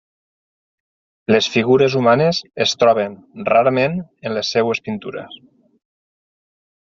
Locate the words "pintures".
4.89-5.37